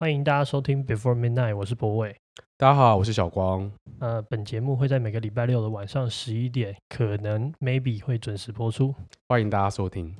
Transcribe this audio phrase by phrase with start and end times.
[0.00, 2.14] 欢迎大家收听 Before Midnight，我是博伟。
[2.56, 3.68] 大家好，我是小光。
[3.98, 8.94] 呃，本节目会在每个礼拜六的晚上十一点，可能 maybe 会准时播出。
[9.26, 10.14] 欢迎大家收听。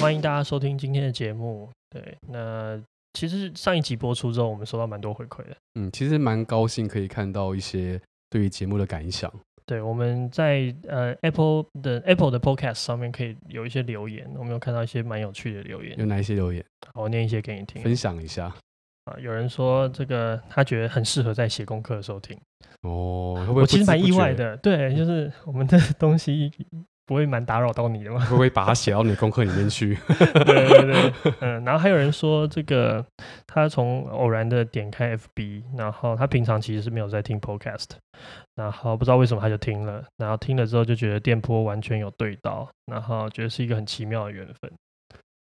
[0.00, 1.70] 欢迎大家收听今天的节目。
[1.88, 2.82] 对，那。
[3.16, 5.56] 其实上一集播出之后，我们收到蛮多回馈的。
[5.74, 9.32] 嗯，其实蛮高兴可以看到一些对于节目的感想。
[9.64, 15.98] 对，我们在呃 Apple 的 Apple 的 Podcast 上面可以有一些留言，我们有看到一些蛮有趣的留言。
[15.98, 16.62] 有哪一些留言？
[16.92, 18.54] 我念一些给你听，分享一下。
[19.06, 22.38] 啊，有人说这个他觉得很适合在写功课的时候听。
[22.82, 24.54] 哦，会不会不我其实蛮意外的。
[24.58, 26.52] 对，就是我们的 东西。
[27.06, 28.18] 不会蛮打扰到你的吗？
[28.24, 29.96] 会不会把它写到你功课里面去？
[30.44, 33.04] 对对对，嗯，然后还有人说这个
[33.46, 37.90] 他从偶然的点开 FB，然后他平常其实是没有在听 Podcast，
[38.56, 44.72] 然后不知道为什么他就听了，然后听了之后就觉得电波完全有对到，然后觉得是一个很奇妙的缘分。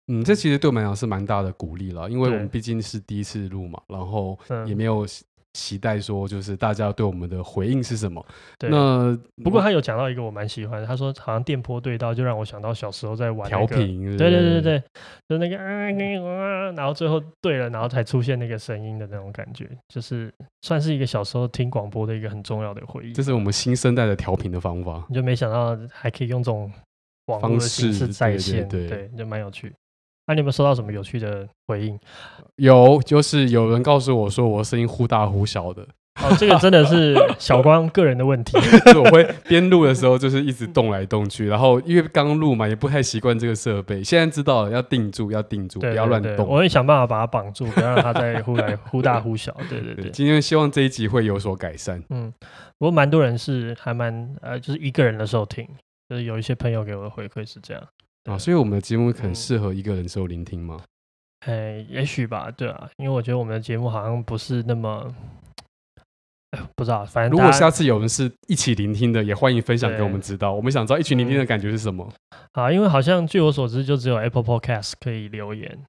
[0.07, 5.05] 嗯，这其实对我们来讲是蛮大的鼓励了，因为我们毕竟是第一次录嘛，然后也没有。
[5.53, 8.25] 期待说，就是大家对我们的回应是什么？
[8.57, 14.83] 对，那不过他有讲到一个我蛮喜欢的，他说好像电波对到，就让我想到小时候在玩调频，对对对对，
[15.27, 23.13] 就那个啊啊，然后最后对了，然后才出现那个声音的那种感觉，就是算是一个小时候听广播的一个很重要的回忆。
[23.13, 26.72] 这是我们新生代的调频的方法，你就没想到还可以用这种
[27.25, 29.73] 网络的形式在线，对，对，就蛮有趣。
[30.27, 32.00] 那、啊、你有没有收到什么有趣的回应？
[32.55, 35.86] 有，就是有人告诉我说我声音忽大忽小的。
[36.22, 38.55] 哦，这个真的是 小光个人的问题。
[39.00, 44.03] 我会边录的时候就是一直动来动去，然后因为刚录嘛，也不太习惯这个设备。
[44.03, 46.47] 现在知道了，要定住，要定住，对对对，不要乱动。
[46.47, 49.56] 我会想办法把它绑住，不要让它再忽来忽大忽小。
[49.69, 52.03] 对对对，对，今天希望这一集会有所改善。
[52.09, 52.31] 嗯，
[52.78, 55.66] 不过蛮多人是还蛮呃，就是一个人的时候听，
[56.09, 57.81] 就是有一些朋友给我的回馈是这样。
[58.25, 60.79] 啊，所以我们的节目很适合一个人时候聆听吗？
[61.47, 65.11] 哎、也许吧，对啊，因为我觉得我们的节目好像不是那么，
[66.75, 70.53] 不知道，反正如果下次有人是一起聆听的，也欢迎分享给我们知道。
[70.53, 72.07] 我们想知道一起聆听的感觉是什么。
[72.51, 75.83] 啊、嗯，因为好像据我所知，就只有 Apple Podcast 可以留言，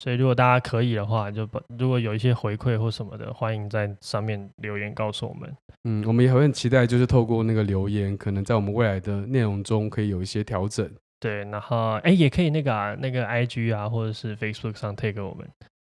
[0.00, 5.56] 所以如果大家可以的话，就把如果有一些回馈或什么的，欢迎在上面留言告诉我们。
[5.84, 10.90] 嗯，我们也很期待，就是透过那个留言，可能在我们未来的内容中可以有一些调整。
[11.26, 15.44] 对，然后哎，也可以那个啊，那个 IG 啊，或者是 Facebook 上 tag 我们，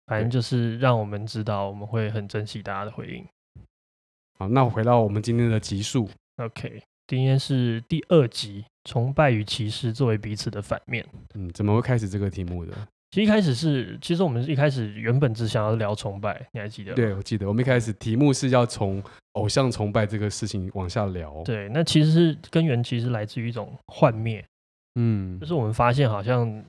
[0.07, 3.23] 反正就是让我们知道，我们会很珍惜大家的回应。
[4.39, 6.09] 好，那我回到我们今天的集数。
[6.37, 11.05] OK，今天是第二集，崇拜与歧视作为彼此的反面。
[11.35, 12.73] 嗯，怎么会开始这个题目的？
[13.11, 16.97] 其实一开始是，其实我们一开始原本只想要聊崇拜，你还记得吗？
[16.97, 19.03] 对，我记得，我们一开始题目是要从
[19.33, 21.43] 偶像崇拜这个事情往下聊。
[21.45, 24.43] 对，那其实是根源，其实来自于一种幻灭。
[24.95, 26.65] 嗯，就是我们发现好像，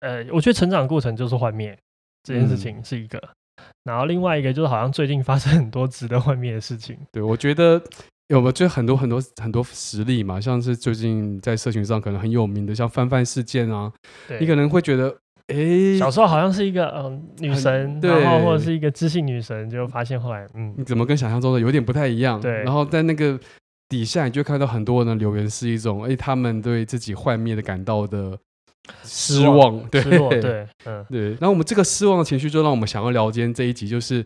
[0.00, 1.76] 呃，我觉得成长过程就是幻灭
[2.22, 6.96] 这件事情是一个，嗯、然后另外一个就是好像最近发生很多值得幻灭的事情。
[7.12, 7.82] 对，我觉得
[8.28, 13.92] 有没有就很多很多很多实例嘛，像是最近在社群上可能很有名的，像范范事件啊，
[14.40, 15.08] 你可能会觉得，
[15.48, 22.40] 哎、欸，小时候好像是一个嗯、呃、女神，对，然后或者是一个知性女神，就发现后来，嗯，你怎么跟想象中的有点不太一样？
[22.40, 23.38] 对，然后在那个。
[23.88, 28.38] 底下你就看到很多人的留言是一种，哎、欸，他们对自己幻灭的感到的
[29.04, 31.28] 失望，失望对，失落，对， 嗯，对。
[31.30, 34.24] 然后我们这个失望的情绪，就让我们想要聊今天这一集，就是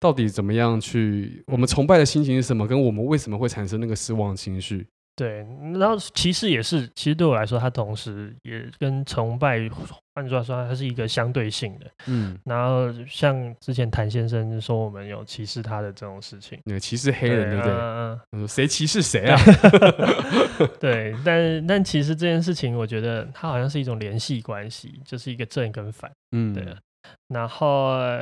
[0.00, 4.86] 到底怎么样去，我们崇拜的心情是什么，跟我们为什么会产生那个失望情绪。
[5.14, 5.46] 对，
[5.78, 9.68] 然后歧视也是，其实对我来说，它同时也跟崇拜，
[10.14, 11.86] 换句话说，它是一个相对性的。
[12.06, 17.72] 嗯，然后像之前谭先生说我们有歧视他的这种事情，那个歧视黑人，对不对？
[17.72, 19.38] 嗯嗯，谁歧视谁啊？
[20.80, 26.10] 对，但但其实这件事情，我觉得它好像是一种联系关系，就是一个正跟反。
[26.32, 26.64] 嗯，对。
[27.28, 27.68] 然后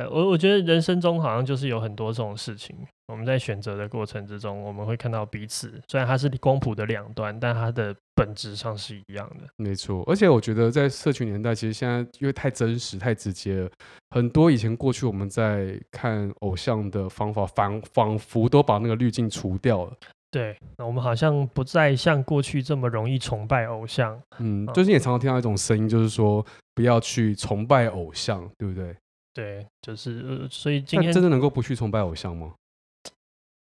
[0.09, 2.75] 我我觉得人生中好像就是有很多这种事情，
[3.07, 9.47] 我们在选择的过程之中，我们会看到彼此，虽然它是光谱的两端，但它的本质上是一样的。
[9.57, 13.69] 没错，而且我觉得在社群年代，其实现在因为太真实、太直接了，
[14.09, 19.93] 很多以前过去我们在看偶像的方法，仿仿佛都把那个滤镜除掉了。
[20.31, 24.17] 对，那我们好像不再像过去这么容易崇拜偶像。
[24.39, 28.95] 嗯，最近也常常听到一种声音，就是说不要去崇拜偶像，对不对？
[29.33, 32.53] 对，就是呃，所以今天真的能够不去崇拜偶像吗？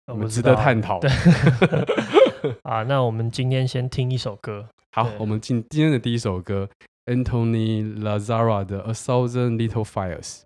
[0.08, 1.00] 我们值得探讨。
[1.00, 1.10] 对
[2.64, 4.66] 啊，那我们今天先听一首歌。
[4.94, 6.70] 好，我们进今天的第一首歌
[7.08, 10.42] ，Anthony Lazzara 的《A Thousand Little Fires》。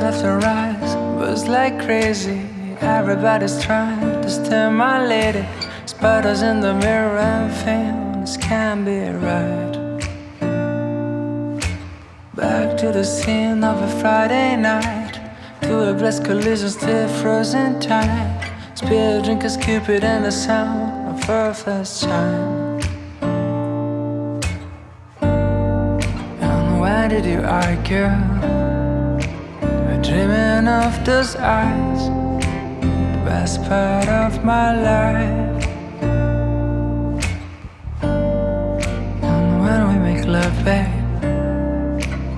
[0.00, 2.40] Left and right, buzz like crazy.
[2.80, 5.44] Everybody's trying to steal my lady.
[5.84, 9.76] Spiders in the mirror and things can't be right.
[12.34, 15.20] Back to the scene of a Friday night.
[15.62, 18.50] To a blessed collision, still frozen tight.
[18.74, 22.80] Spill drinkers, Cupid, and the sound of her first chime.
[26.40, 28.59] And why did you argue?
[30.02, 32.08] Dreaming of those eyes,
[32.80, 35.64] the best part of my life.
[39.22, 41.20] And when we make love, babe,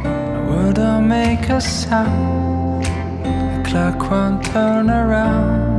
[0.03, 2.85] the world don't make a sound.
[2.85, 5.72] The clock won't turn around.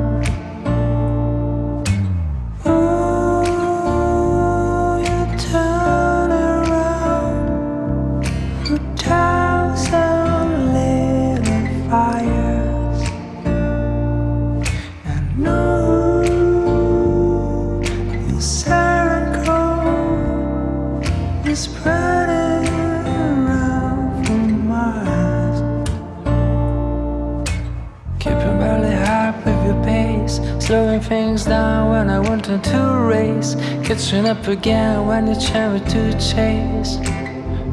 [30.73, 33.53] Slowing things down when I wanted to race,
[33.85, 36.97] catching up again when you try to chase.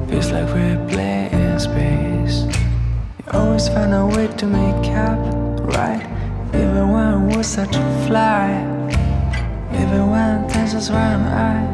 [0.06, 2.44] Feels like we're playing space.
[3.16, 5.18] You always find a way to make up,
[5.78, 6.04] right?
[6.52, 8.50] Even when we're such a fly,
[9.80, 11.64] even when things just run high.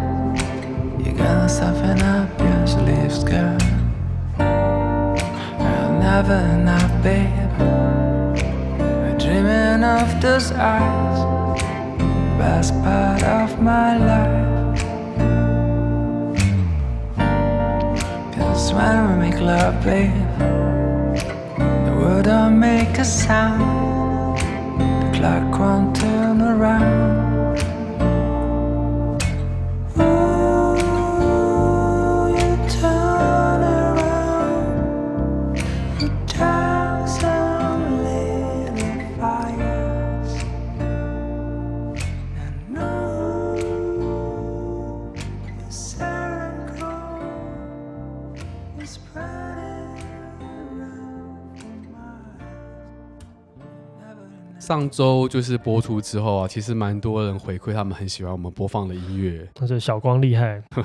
[1.05, 3.59] You gotta soften up your sleeves, girl.
[5.65, 7.96] You're never enough, babe.
[9.87, 11.19] Of those eyes,
[12.39, 14.81] best part of my life.
[18.35, 20.11] Cause when we make love, babe,
[21.87, 24.39] the world don't make a sound,
[25.03, 27.36] the clock won't turn around.
[54.67, 60.83] 上周就是播出之后啊，其实蛮多人回馈，他们很喜欢我们播放的音乐，那是小光厉害，对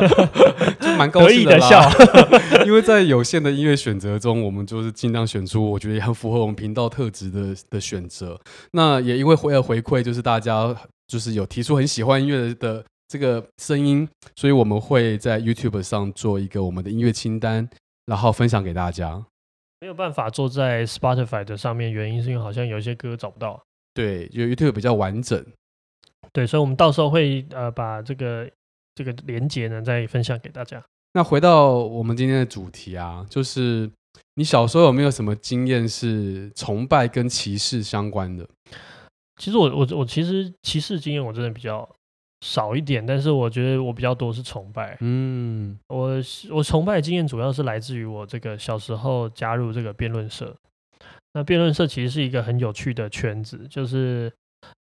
[0.80, 1.86] 就蛮高兴啦笑。
[2.64, 8.40] 因为在有限的音乐选择中，我们就是尽量选出我觉得也很符合我们频道特质的的选择。
[8.70, 10.74] 那也因为回了回馈，就是大家
[11.06, 17.68] 就是有提出很喜欢音乐的这个声音，所以我们会在 YouTube 上做一个我们的音乐清单，
[18.06, 19.22] 然后分享给大家。
[19.80, 23.62] 没有办法坐在 Spotify 的上面，原因是因为好像有一些歌找不到。
[23.94, 25.44] 对，就 YouTube 比较完整。
[26.32, 28.50] 对，所以我们到时候会呃把这个
[28.94, 30.82] 这个连接呢再分享给大家。
[31.12, 33.90] 那回到我们今天的主题啊，就是
[34.34, 38.46] 你小时候有没有什么经验是崇拜跟歧视相关的？
[39.38, 41.88] 其实我我我其实歧视经验我真的比较
[42.40, 44.96] 少一点，但是我觉得我比较多是崇拜。
[45.00, 46.10] 嗯，我
[46.50, 50.54] 我崇拜的经验主要是来自于我这个小时候加入这个辩论社。
[51.32, 54.32] 那辩论社其实是一个很有趣的圈子，就是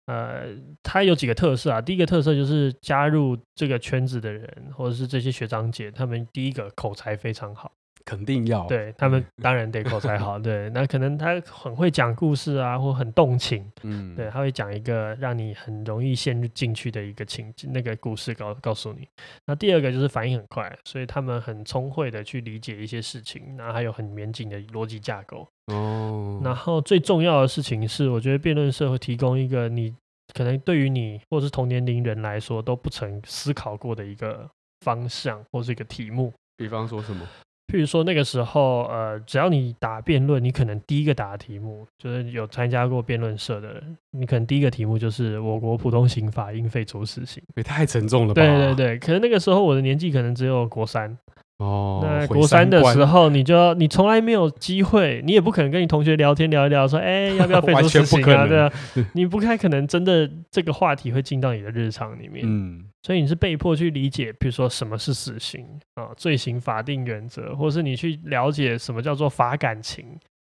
[0.05, 0.45] 呃，
[0.81, 1.81] 它有几个特色啊。
[1.81, 7.71] 第一个特色就是加入这个圈子的人，或者是这些学长姐，他们第一个口才非常好。
[8.07, 8.65] 肯定要。
[8.67, 19.05] 对，他们当然得口才好，对，那可能他很会讲故事啊，或很动情，嗯，对，他会讲一个让你很容易陷入进去的一个情那个故事告告诉你。
[19.45, 25.45] 那第二个就是反应很快，所以他们很聪慧的去理解一些事情，然后还有很严谨的逻辑架构。
[25.65, 29.93] 哦，然后最重要的事情是，我觉得辩论社会提供一个你
[30.33, 34.49] 可能对于你或是同年龄人来说都不曾思考过的一个
[34.85, 36.31] 方向或是一个题目。
[36.55, 37.27] 比方说什么？
[37.67, 47.43] 譬如说那个时候，呃，只要你打辩论，你可能第一个打的题目就是有参加过辩论社的人，你可能第一个题目就是我国普通刑法应废除死刑。
[47.55, 48.41] 也太沉重了吧？
[48.41, 51.17] 对对对，可是那个时候我的年纪可能只有国三。
[51.57, 58.47] 哦，那国三的时候，你就要你从来没有机会，你也不可能跟你同学聊天聊一聊，说，哎， 要不要废除死刑啊？
[58.47, 58.71] 对啊，
[59.13, 62.43] 你不太可能真的这个话题会进到你的日常里面。
[62.47, 70.05] 嗯，所以你是被迫去理解，比如说什么是死刑啊，罪行法定原则，或是你去了解什么叫做法感情，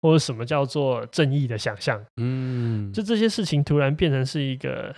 [0.02, 2.04] 或者什么叫做正义的想象。
[2.16, 4.94] 嗯，就这些事情突然变成是一个。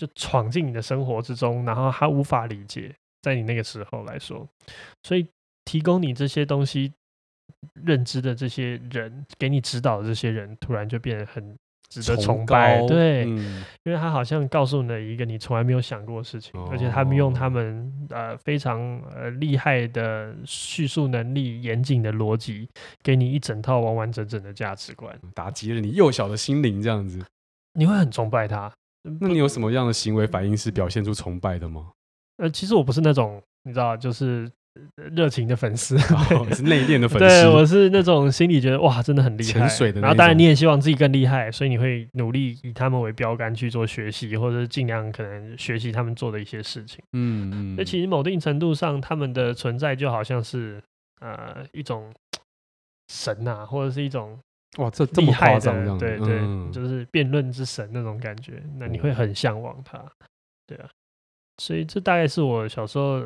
[0.00, 2.90] 就闯进你的生活之中，然后他无法理解，
[3.20, 4.48] 在你那个时候来说，
[5.02, 5.26] 所以
[5.64, 6.92] 提供你这些东西
[7.84, 11.56] 认知的这些人，给你指导的这些人，突然就变得很。
[11.92, 18.78] 值得崇拜，崇对，嗯、因为他好像告诉你了一个你从来没有想过的事情，哦、而且他们用他们呃非常
[19.12, 22.68] 呃厉害的叙述能力、严谨的逻辑，
[23.02, 27.20] 给你一整套完完整整的价值观，打击了你幼小的心灵，这样子，
[27.72, 28.72] 你会很崇拜他。
[29.02, 31.90] 那你有什么样的行为反应是表现出崇拜的吗？
[32.36, 34.48] 呃，其实我不是那种，你知道，就是。
[35.12, 37.18] 热情的粉丝，哦、是内敛的粉丝。
[37.18, 39.52] 对，我是那种心里觉得哇，真的很厉害。
[39.52, 40.00] 潜水的。
[40.00, 47.02] 然后当然你也希望自己更厉害，所以你会努力以他们为标杆去做学习，或者是尽量可能学习他们做的一些事情。
[47.14, 47.74] 嗯嗯。
[47.76, 50.80] 那其实某定程度上，他们的存在就好像是
[51.20, 52.12] 呃一种
[53.08, 54.38] 神呐、啊，或者是一种
[54.78, 58.62] 哇，这这么夸张，对对，嗯、就是辩论之神那种感觉。
[58.78, 60.00] 那你会很向往他，
[60.68, 60.88] 对啊。
[61.58, 63.24] 所以这大概是我小时候。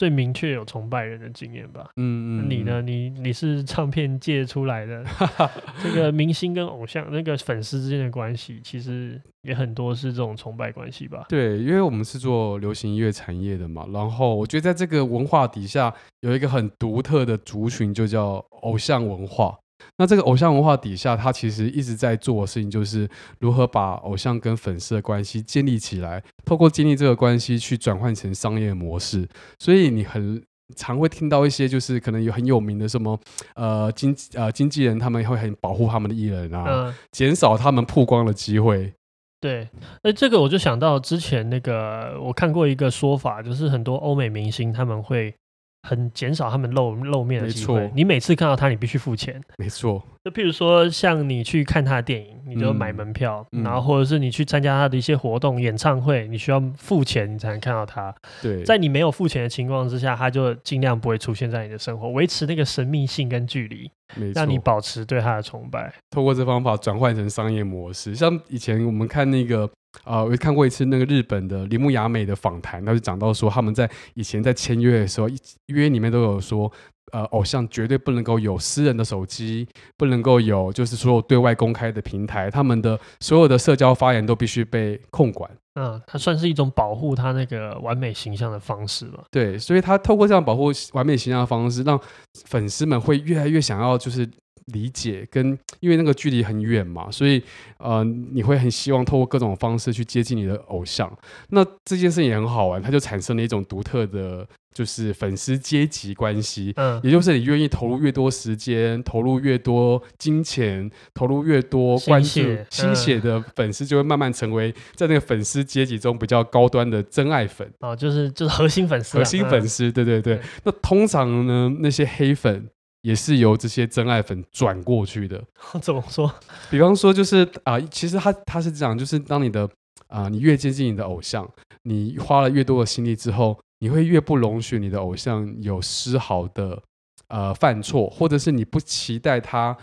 [0.00, 1.90] 最明确有崇拜人的经验吧。
[1.98, 2.80] 嗯嗯，你呢？
[2.80, 5.04] 你你是唱片界出来的，
[5.84, 11.26] 这个明星跟偶像那个粉丝之间的关系，其实也很多是这种崇拜关系吧？
[11.28, 19.54] 对，因为我们是做流行音乐产业的嘛，然后我觉得在这个文化底下有一个很独特的族群，就叫偶像文化。
[19.98, 23.08] 那这个偶像文化底下，他其实一直在做的事情，就是
[23.38, 29.28] 如何把偶像跟粉丝的关系建立起来，透过建立这个关系去转换成商业模式。
[29.58, 30.42] 所以你很
[30.76, 33.18] 常会听到一些，就是可能有很有名的什么
[33.54, 38.92] 呃经呃经纪人，他们会很保护他们的艺人啊，减少他们曝光的机会。
[39.40, 39.68] 对，
[40.02, 45.34] 那这个我就想到之前那个我看过一个说法，就是很多欧美明星他们会。
[45.82, 47.90] 很减少他们露露面的机会。
[47.94, 49.40] 你每次看到他，你必须付钱。
[49.58, 50.02] 没错。
[50.22, 58.14] 就譬如说，像你去看他的电影，你就买门票，嗯、然后或者是你去参加他的一些活动、演唱会，你需要付钱，你才能看到他。
[58.42, 58.62] 对。
[58.64, 63.90] 在你没有付钱的情况之下，他就尽量不会出现在你的生活，维持那个神秘性跟距离，
[64.34, 65.90] 让你保持对他的崇拜。
[66.10, 69.70] 透过这方法转换成商业模式，像以前我们看那个。
[70.04, 75.28] 啊、我看过一次那个日本的铃木雅美的访谈，他就讲到说，他们在以前在签约的时候，
[75.66, 76.70] 约里面都有说，
[77.12, 85.50] 呃，偶像绝对不能够有私人的手机，不能够有就是所有对外公开的平台，他们的所有的社交发言都必须被控管。
[85.74, 89.24] 嗯，它算是一种保护他那个完美形象的方式嘛？
[89.30, 91.98] 对，所以他透过这样保护完美形象的方式，让
[92.46, 94.28] 粉丝们会越来越想要就是。
[94.66, 97.42] 理解跟因为那个距离很远嘛，所以
[97.78, 101.10] 呃你会很希望透过各种方式去接近你的偶像。
[101.48, 106.72] 那这件事情也很好玩，它就产生了一种独特的，就是粉丝阶级关系。
[106.76, 112.28] 嗯，也就是你愿意投入越多时间，投入越多金钱，投入越多关注
[112.70, 117.70] 心血，的粉丝，就会慢慢成为在那个粉丝阶级中比较高端的真爱粉。
[117.80, 120.36] 哦，就是就是核心粉丝，核心粉丝，对对对。
[120.36, 122.68] 对那通常呢，那些黑粉。
[123.02, 125.42] 也是由这些真爱粉转过去的。
[125.80, 126.30] 怎么说？
[126.70, 129.64] 比方说，就是啊、呃，其实他他是这样，就是当你的
[130.08, 131.48] 啊、呃，你越接近你的偶像，
[131.84, 136.80] 你花了越多的心力之后，你会越不容许你的偶像有丝毫的
[137.28, 139.76] 呃犯错，或者是你不期待他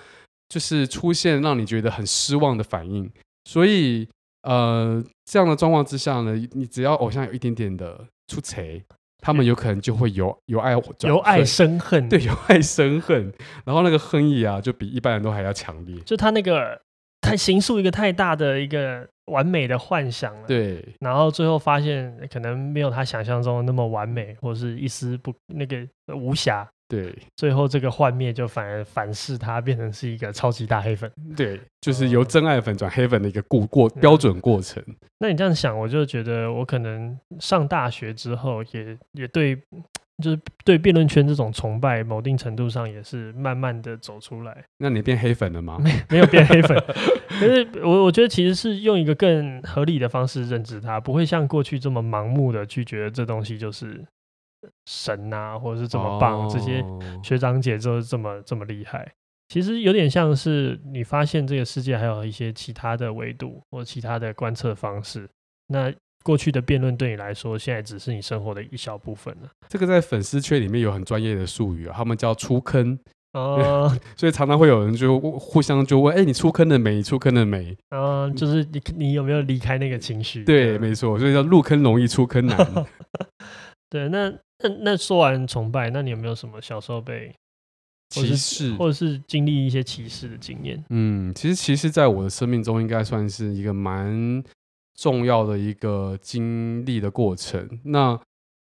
[0.49, 3.11] 就是出现让你觉得很失望的反应。
[3.43, 4.07] 所以
[4.43, 8.63] 呃，这样的状况之下呢，你只要偶像有一点点的出错。
[9.19, 13.33] 他们有可能就会由由爱由爱生恨，对，由爱生恨，
[13.65, 15.99] 然后那个恨意啊，就比一般人都还要强烈。
[16.01, 16.79] 就他那个
[17.27, 26.67] 他形塑一个太大的一个完美的幻想了，对，然后最后发现可能没有他想象中的那么完美，或是一丝不那个无瑕。
[26.89, 31.11] 对，最后这个幻灭就反而反噬他，变成是一个超级大黑粉。
[31.35, 34.81] 对，就是由真爱粉转黑粉的一个过过标准过程。
[35.19, 39.61] 那你这样想，我就觉得我可能上大学之后也，也也对，
[40.23, 44.63] 就是对辩论圈这种崇拜，某定程度上也是慢慢的走出来。
[44.77, 45.77] 那你变黑粉了吗？
[45.79, 46.77] 没没有变黑粉，
[47.39, 54.05] 可是我我觉得其实是用一个更合理的方式认知它，不会像过去这么盲目的去觉得这东西就是。
[54.87, 56.83] 神啊，或者是这么棒，哦、这些
[57.23, 59.07] 学长姐就是这么这么厉害。
[59.49, 65.29] 其实有点像是你发现这个世界还有一些其他的维度或其他的观测方式。
[65.67, 65.93] 那
[66.27, 69.49] 过去的辩论对你来说，现在只是你生活的一小部分了。
[69.69, 72.99] 这个在粉丝圈里面有很专业的术语啊，他们叫出坑
[73.31, 73.97] 哦。
[74.17, 76.95] 所以常常会有人就互相就问：哎、欸，你出坑了没？
[76.95, 77.73] 你出坑了没？
[77.91, 80.43] 嗯，就是你你有没有离开那个情绪？
[80.43, 81.17] 对，没错。
[81.17, 82.85] 所以叫入坑容易出坑难。
[83.89, 84.33] 对，那。
[84.59, 87.31] 那那说完崇拜，那你有没有什么小时候被
[88.09, 90.83] 歧视，或者是经历一些歧视的经验？
[90.89, 94.43] 嗯，其实歧视在我的生命中应该算是一个蛮
[94.97, 97.65] 重要的一个经历的过程。
[97.83, 98.19] 那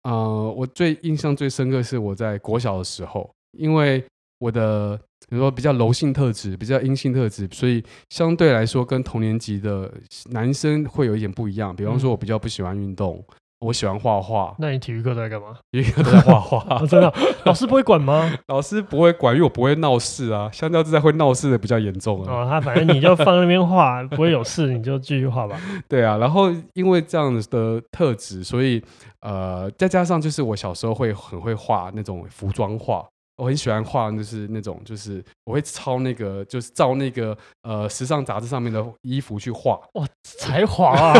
[0.03, 3.29] 呃，我最印象最深刻是我在国小的时候，
[3.59, 4.05] 因为
[4.39, 4.97] 我的
[5.29, 9.93] 比如说比较柔性特质，比较阴性特质，所以相对来说跟同年级的
[10.31, 11.75] 男生会有一点不一样。
[11.75, 13.25] 比方说，我比较不喜欢运动。
[13.61, 15.57] 嗯我喜欢画画，那你体育课都在干嘛？
[15.73, 17.11] 体育课都在画画、 哦，真的？
[17.45, 18.31] 老师不会管吗？
[18.49, 20.51] 老师不会管，因为我不会闹事啊。
[20.53, 22.31] 相较之下，会闹事的比较严重啊。
[22.31, 25.59] 哦，他反正你就放那边画，不会有事，你就继续画吧。
[25.89, 28.83] 对啊，然后因为这样的特质，所以
[29.21, 33.03] 呃，再加上就是我小时候会很会画那种服装画。
[33.37, 39.79] 我很喜欢画，就是那种，就是我会抄那个，就是照那个呃时尚杂志上面的衣服去画。
[39.95, 41.15] 哇，才华啊！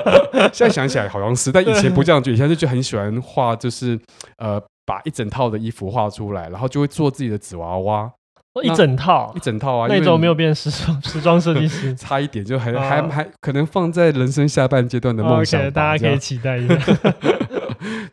[0.52, 3.98] 现在想起来好像是，但以前不这样觉得，以前就就很喜欢画，就是
[4.38, 8.10] 呃把一整套的衣服画出来，然后就会做自己的纸娃娃。
[8.64, 9.86] 一整套，一整套啊！
[9.88, 16.74] 那种没有变时装时装设计师， 差一点就还、哦、还还可能放在人生下半阶段的梦想、哦 okay，大家可以期待一下。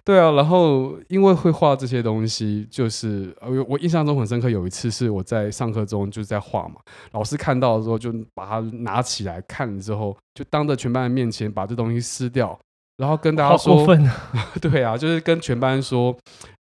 [0.05, 4.47] 对啊，然后因为会画这些东西，就是呃，我印象中很深刻。
[4.47, 6.75] 有一次是我在上课中就是在画嘛，
[7.11, 12.55] 老师看到的时候就把它拿起来看了之后，就当着全班的面前把这东西撕掉，
[12.97, 14.15] 然后跟大家说：“过分啊
[14.61, 16.15] 对啊，就是跟全班说，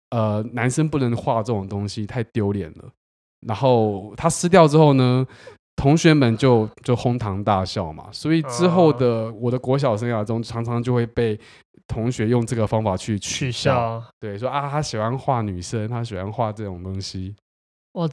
[0.09, 2.89] 呃，男生不能画这种东西，太丢脸了。”
[3.47, 5.25] 然后他撕掉之后呢，
[5.77, 8.09] 同学们就就哄堂大笑嘛。
[8.11, 11.39] 所以之后的我的国小生涯中，常常就会被
[11.89, 14.01] 同学用这个方法去取笑。
[14.21, 17.35] 对，说啊，他喜欢画女生，他喜欢画这种东西。
[17.91, 18.09] 我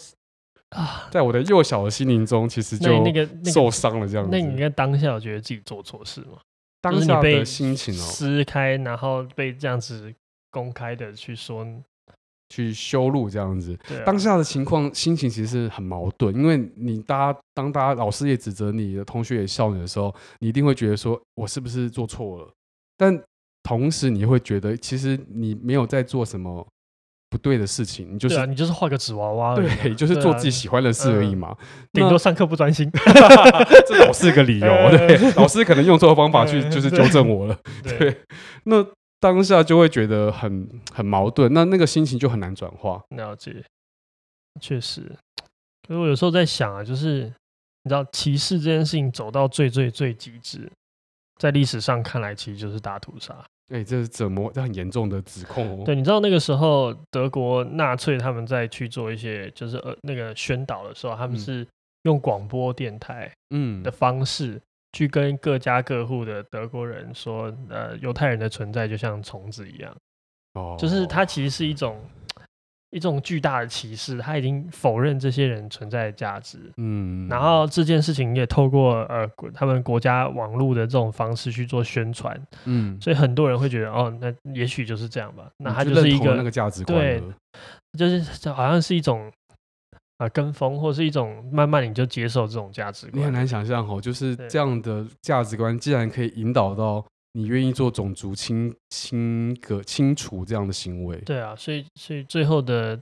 [0.70, 4.30] 啊，在我的幼小的心灵中，其实就那个受伤了这样子。
[4.32, 6.38] 那你应该当下有觉得自己做错事吗？
[6.80, 10.12] 当下的心情哦，撕开，然后被这样子
[10.50, 11.64] 公开的去说。
[12.48, 22.48] 去修路这样子，啊、当下的情况心情其实是很矛盾，因为你大家当大家老师也指责你的同学也笑你的时候，你一定会觉得说我是不是做错了？
[22.96, 23.20] 但
[23.66, 26.64] 同时你会觉得其实你没有在做什么
[27.28, 31.52] 不对的事情，你就是、啊、你就是画个纸娃娃，对，就是做自己喜欢的事而已嘛。
[31.92, 32.88] 顶、多上课不专心，
[33.88, 34.68] 这老是个理由。
[34.96, 37.58] 对，老师可能用错方法去就是纠正我了。
[37.82, 38.20] 对，对
[38.66, 38.86] 那。
[39.18, 43.02] 当下就会觉得很很矛盾，那那个心情就很难转化。
[43.16, 43.64] 了解，
[44.60, 45.10] 确实。
[45.88, 47.22] 可是我有时候在想啊，就是
[47.82, 50.70] 你知道歧视这件事情走到最最最极致，
[51.40, 53.34] 在历史上看来，其实就是大屠杀。
[53.68, 54.50] 哎、欸，这是怎么？
[54.52, 55.82] 这很严重的指控哦。
[55.84, 61.66] 对，你知道那个时候德国纳粹他们在去做一些就是呃那个宣导的时候，他们是
[62.02, 64.52] 用广播电台嗯的方式。
[64.52, 64.60] 嗯
[64.92, 69.94] 去跟各家各户的德国人说，呃，犹太人的存在就像虫子一样，
[70.54, 72.00] 哦，就是它其实是一种
[72.96, 87.22] 一种巨大的歧视，他已经否认这些人存在的价值，嗯，然后这件事情也透过呃他们国家网络的这种方式去做宣传，嗯，所以很多人会觉得，哦，那也许就是这样吧，那他就是一个那个价值观，对，
[87.98, 89.30] 就是好像是一种。
[90.18, 97.04] 啊，跟风或是一种慢慢你就接受这种价值观，你很难想象哦，就是这样的价值观，既然可以引导到
[97.36, 101.18] 你愿意做种族清清个清除这样的行为。
[101.18, 102.98] 对啊，所以所以最后的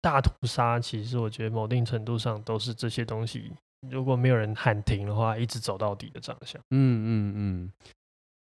[0.00, 3.52] 大屠杀，其实我觉得某定程度上都是这些东西，
[3.90, 6.58] 如果没有人喊停的话，一直走到底的长相。
[6.70, 7.72] 嗯嗯嗯。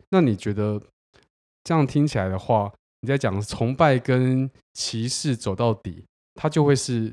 [0.09, 0.79] 那你觉得
[1.63, 6.05] 这样听起来的话，你在讲崇拜跟歧视走到底？
[6.35, 7.11] 它就会是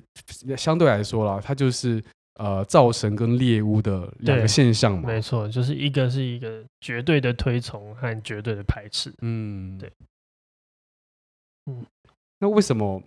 [0.58, 2.04] 相对来说啦，它就是
[2.38, 5.06] 呃造神跟猎巫的两个现象嘛。
[5.06, 9.12] 没错，就是一个是一个绝对的推崇和绝对的排斥。
[9.20, 9.92] 嗯，对。
[11.66, 11.84] 嗯，
[12.38, 13.02] 那为什么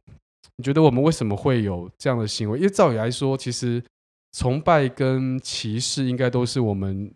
[0.58, 2.60] 你觉得我们为什么会有这样的行为？
[2.60, 3.84] 因为照理来说，其实
[4.34, 7.12] 崇拜跟歧视应该都是我们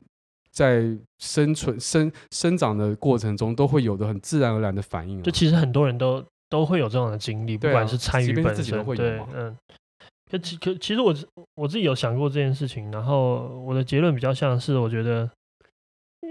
[0.52, 0.84] 在
[1.20, 5.22] 生存生生长的过程中都会有的很自然而然的反应。
[5.22, 6.26] 就其实很多人都。
[6.48, 9.58] 都会有这样的经历，不管是参与本身，对，嗯，
[10.36, 11.16] 可其可其实我
[11.56, 15.30] 我自己有想过这件事情，然后我的结论比较像是，我觉得，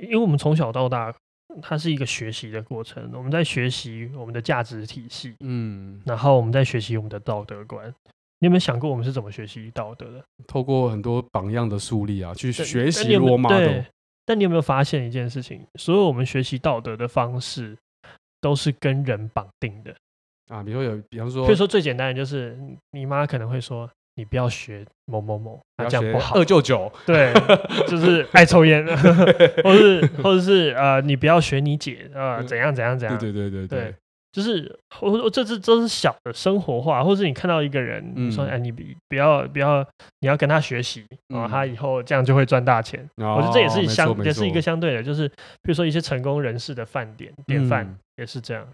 [0.02, 1.14] 因为我们从小到大，
[1.62, 7.92] 它是一个学习的过程，我们在学习我们的价值体系，嗯，然后我们在学习我们的道德观。
[8.40, 10.22] 你有没有想过我们是怎么学习道德的？
[10.46, 13.64] 透过很多榜样的树立啊，去学习罗马的。
[13.64, 13.86] 对，
[14.26, 15.66] 但你有没有发现一件事情？
[15.78, 17.74] 所有我们学习道德的方式，
[18.42, 19.94] 都是跟人绑定的。
[20.48, 22.58] 啊，比如说有，比方说，比如说最简单的就是，
[22.92, 26.36] 你妈可能会说，你不要学某某某，他这样不好。
[26.36, 27.32] 二舅舅，对，
[27.88, 28.84] 就是爱抽烟，
[29.64, 33.18] 或是或者是呃，你不要学你姐，呃，怎样怎样怎样。
[33.18, 33.94] 对对对对对，对。
[34.34, 39.80] 就是我我这这都是小的生活化，或是你看到一个人，你说哎，你不要不要，
[40.18, 43.08] 你要跟他学习，然后他以后这样就会赚大钱。
[43.14, 48.66] 我觉得这也是相也是一个相对的，就是比如说一些成功人士的范点典范也是这样。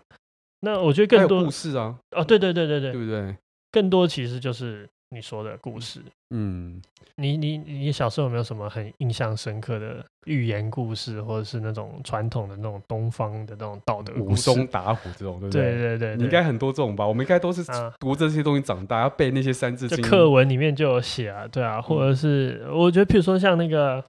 [0.61, 3.37] 那我觉得更多故事啊，哦，对对对对对，对不对？
[3.71, 4.89] 更多其实就是。
[5.13, 6.01] 你说的故事，
[6.33, 6.81] 嗯，
[7.17, 14.51] 你你你小时候有没有什么很印象深刻的寓言故事，或者是那种传统的那种东方的那种道德故事？
[14.51, 15.63] 武松打虎这种，对不对？
[15.73, 17.05] 对对对，你应该很多这种吧？
[17.05, 17.65] 我们应该都是
[17.99, 20.01] 读这些东西长大，啊、要背那些三字经。
[20.01, 24.05] 课文里面就有写啊，对啊，或者是、嗯、我觉得，譬如说像那个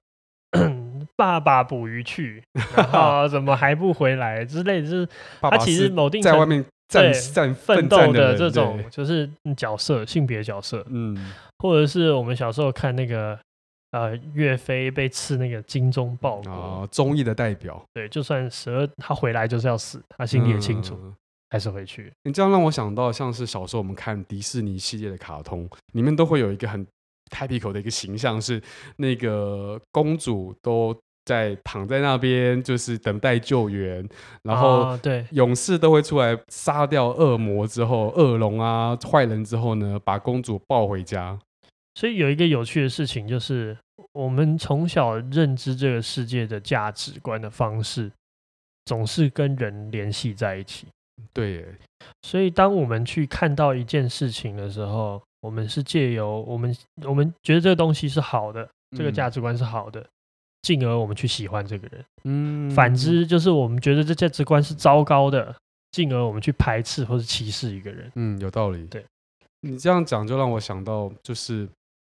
[1.16, 2.42] 爸爸捕鱼去，
[2.76, 5.08] 然后怎么还不回来之类的，就是
[5.40, 6.64] 他其实某定在外面。
[6.92, 13.38] 对，奋奋斗的这种就是角色，性别角色，嗯，或者是我们小时候看那个
[13.92, 21.14] 呃岳飞被刺那个精忠报国啊，忠义的代表，对，就算十二他回来就是要死，他心里也清楚，嗯、
[21.48, 22.12] 还是回去。
[22.24, 26.86] 你这样让我想到，像是小时候我们看迪士尼系列的卡通，里面都会有一个很
[27.32, 28.62] typical 的一个形象，是
[28.96, 30.94] 那个公主都。
[31.24, 34.04] 在躺在那边，就是等待救援，
[34.42, 41.38] 然后对勇士都会出来杀掉恶魔之后，恶龙啊坏人之后呢，把公主抱回家。
[41.94, 43.78] 所以有一个有趣的事情，就是
[44.14, 48.10] 我们从小认知这个世界的价值观的方式，
[48.86, 50.88] 总是跟人联系在一起。
[51.32, 51.64] 对，
[52.22, 56.74] 所以当我们去看到一件事情的时候，我们是借由我们
[57.04, 60.00] 我们觉得这个东西是好的，这个价值观是好的。
[60.00, 60.06] 嗯
[60.62, 65.52] 进而我们去喜欢这个人，嗯，反之就是我们觉得这价值观是糟糕的，
[65.90, 68.86] 进而我们去排斥或者歧视一个人，嗯，有道理。
[68.86, 69.04] 对，
[69.62, 71.68] 你这样讲就让我想到，就是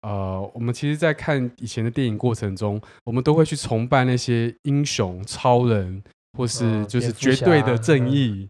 [0.03, 6.03] 呃，我们其实，在看以前的电影过程中，我们都会去崇拜那些英雄、超人，
[6.37, 8.49] 或是就是绝对的正义，嗯、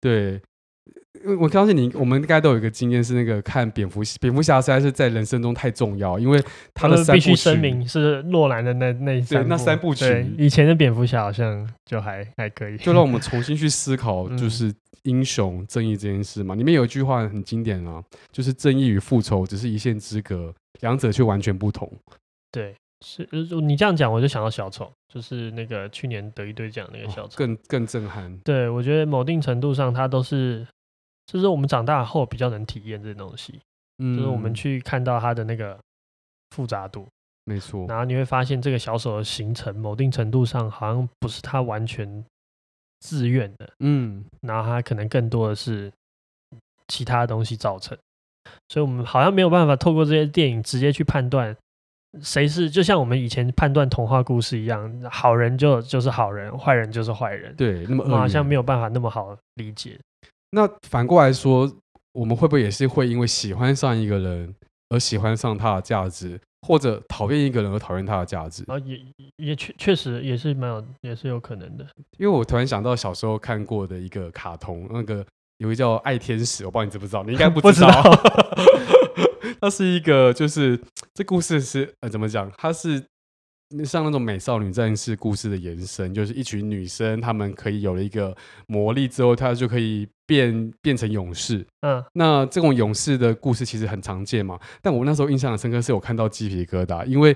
[0.00, 0.42] 对。
[1.38, 6.42] 我相信你，我们应该都有一个经验，是那个看蝙蝠蝙蝠侠实在是在人生中太重要，因为
[6.74, 10.26] 他的三部曲必须声明是诺兰的那那三部那三部曲。
[10.38, 16.54] 以前的蝙蝠侠好像就还还可以，就让我们重新去思考， 就是英雄正义这件事嘛。
[16.54, 18.02] 里面有一句话很经典啊，
[18.32, 21.90] 就是正义与复仇只是一线之隔，两者却完全不同。
[22.50, 22.74] 对，
[23.04, 23.28] 是
[23.62, 28.36] 你这样讲，我就想到小丑，就是那个去年得一堆奖那个小丑，哦、更更震撼。
[28.44, 30.66] 对，我觉得某定程度上，他都是。
[31.26, 33.60] 就是我们长大后比较能体验这东西，
[33.98, 35.78] 嗯，就是我们去看到它的那个
[36.50, 37.08] 复杂度，
[37.44, 37.86] 没错。
[37.88, 42.24] 然后你会发现，这个小手的形成，某定程度上好像不是他完全
[43.00, 45.92] 自愿的，嗯，然后他可能更多的是
[46.88, 47.96] 其他东西造成。
[48.68, 51.54] 所以我们好像没有办法透过这些电影直接去判断
[52.22, 59.98] 谁是，就像我们以前判断童话故事一样，好人就就是好人，坏人就是坏人，对，那么好像没有办法那么好理解。
[60.56, 61.70] 那反过来说，
[62.12, 64.54] 我们会不会也是会因为喜欢上一个人
[64.88, 68.64] 而喜欢上他的价值，或者讨厌一个人而讨厌他的价值？
[68.66, 68.98] 啊，也
[69.36, 71.86] 也确确实也是蛮有，也是有可能的。
[72.16, 75.16] 因为我突然想到小时候看过的一个卡通，那个
[75.58, 77.22] 有一个叫《爱天使》，我不知道你知不知道？
[77.22, 77.90] 你应该不知道。
[79.60, 80.80] 它是一个，就是
[81.12, 82.50] 这故事是呃怎么讲？
[82.56, 83.04] 它是。
[83.84, 88.32] 像那种美少女战士故事的延伸，就是一群女生，她们可以有了一个
[88.68, 91.66] 魔力之后，她就可以变变成勇士。
[91.80, 94.58] 嗯，那这种勇士的故事其实很常见嘛。
[94.82, 97.34] 但我那时候印象很深刻，是我看到鸡皮疙瘩，因为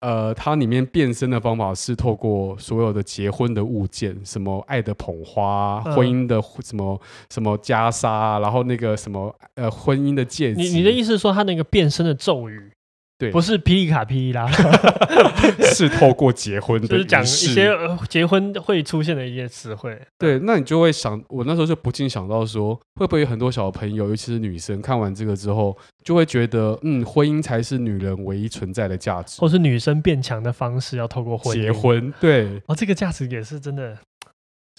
[0.00, 6.98] 呃，它里面变身的方法是透过所有的结婚的物件，什么爱的捧花、婚姻的什么
[7.28, 10.56] 什么袈裟，然后那个什么呃婚姻的戒指。
[10.56, 12.70] 你你的意思是说，他那个变身的咒语？
[13.20, 14.50] 对，不是霹雳卡霹雳拉，
[15.74, 17.70] 是透过结婚的，就是讲一些
[18.08, 20.00] 结婚会出现的一些词汇。
[20.16, 32.10] 对，那你就会想，我那时候就不禁想到说，会不会有很多小朋友，尤其是女生，看完这个之后，就会觉得，嗯，婚姻才是女人唯一存在的价值，或是女生变强的方式要透过婚姻结婚。
[32.18, 33.98] 对，哦，这个价值也是真的，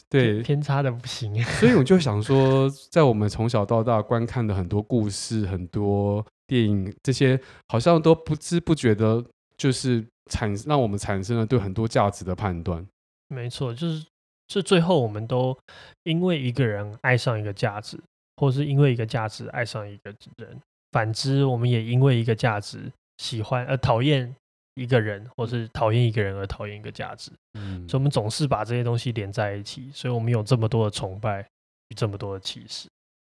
[0.09, 1.39] 对，偏差的不行。
[1.61, 6.25] 所以我就想说，在我们从小到大观看的很多故事，很多。
[6.51, 9.23] 电影这些好像都不知不觉的，
[9.55, 12.85] 就是产让我们产生了对很多价值的判断。
[13.29, 14.05] 没错，就是
[14.47, 15.57] 这最后我们都
[16.03, 17.97] 因为一个人爱上一个价值，
[18.35, 20.59] 或是因为一个价值爱上一个人。
[20.91, 24.35] 反之，我们也因为一个价值喜欢而讨厌
[24.73, 27.31] 一个人，或是讨厌一个人而讨厌一个价值。
[27.53, 31.47] 嗯，所以我们总是把这些东西连在一起，所以我们有这么多的崇拜
[31.87, 32.89] 与这么多的歧视。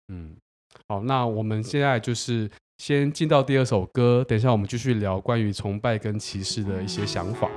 [0.08, 0.38] 嗯，
[0.88, 2.50] 好，那我们现在就是。
[2.80, 7.50] 先进到第二首歌，等一下我们继续聊关于崇拜跟歧视的一些想法。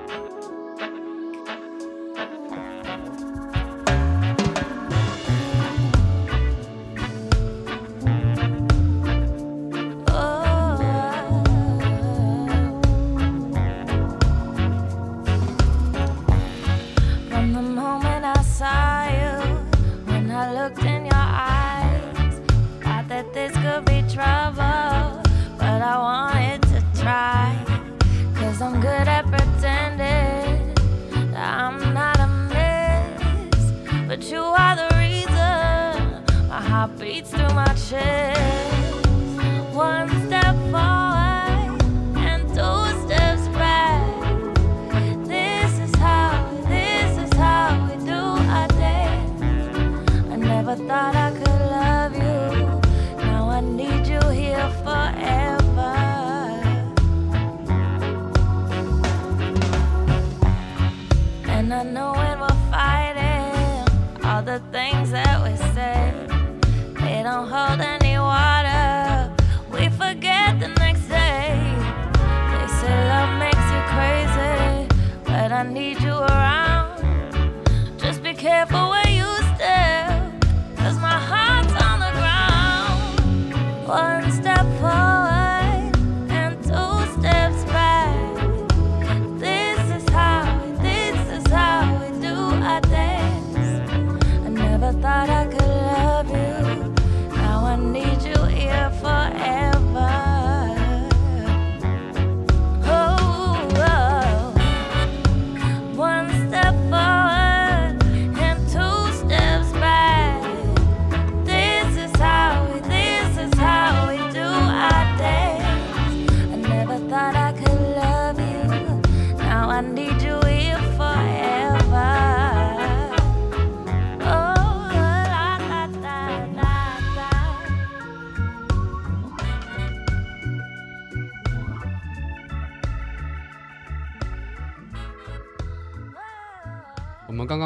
[75.63, 76.42] I need you around.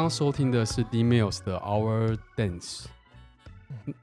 [0.09, 2.85] 收听的是 D-Mills 的 Our Dance。
[3.69, 3.93] 嗯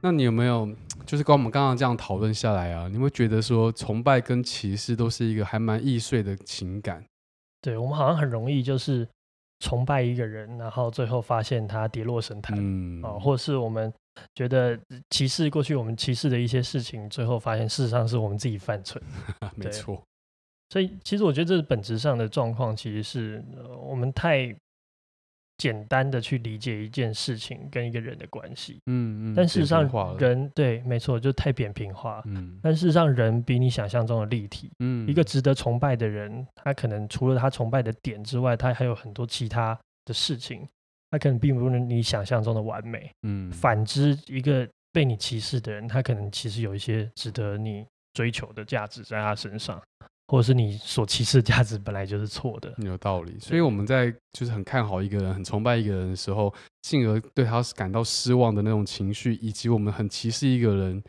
[0.00, 0.68] 那你有没有
[1.06, 2.88] 就是跟我们刚刚这样讨论下来啊？
[2.88, 7.02] 你会觉得说崇拜跟歧视都是一个还蛮易碎的情感？
[7.62, 9.08] 对，我们好像很容易就是
[9.60, 13.90] 崇拜一个人，然后最后发现他跌落神坛，嗯啊，或者是我们
[14.34, 19.00] 觉得歧视过去我们歧视的一些事情，最后发现事实上是我们自己犯 错。
[19.56, 20.02] 没错。
[20.68, 24.54] 所以其实我觉得这是本质上的状况，其实是、呃、我们太
[25.58, 28.80] 简单的去理解一件事情跟一个人的关系。
[28.86, 29.34] 嗯嗯。
[29.34, 29.88] 但事实上
[30.18, 32.22] 人对，没错，就太扁平化。
[32.26, 34.70] 嗯但事实上，人比你想象中的立体。
[34.80, 40.66] 嗯，一个值得崇拜的人，他可能除了他崇拜的点之外，他还有很多其他的事情，
[41.10, 43.10] 他可能并不是你想象中的完美。
[43.22, 49.80] 嗯，反之，一个被你歧视的人，他可能其实有一些值得你追求的价值在他身上，
[50.28, 52.74] 或者是你所歧视的价值本来就是错的。
[52.78, 53.38] 有道理。
[53.38, 61.02] 所以我们在就是很看好一个人、很崇拜一个人的时候，进而对他感到失望的那种情绪，以及我们很歧视一个人，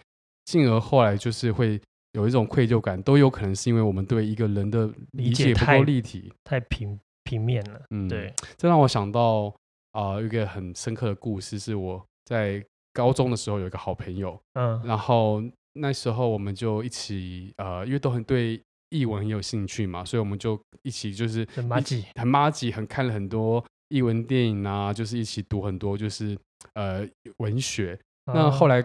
[0.45, 1.79] 进而后来就是会
[2.11, 7.81] 有一种愧疚感，都有可能是因为我们对一个人的理解不够立体，太平平面了。
[7.89, 9.47] 嗯，对，这让我想到
[9.91, 15.41] 啊、呃，一个很深刻的故事，是我在高中的时候有一个好朋友，嗯，然后
[15.73, 18.61] 那时候我们就一起呃，因为都很对
[18.95, 26.37] 译文很有兴趣嘛，所以我们就一起就是很麻吉，很麻吉，很看了很多译文电影啊，就是一起读很多就是
[26.73, 27.99] 呃文学。
[28.33, 28.83] 那后来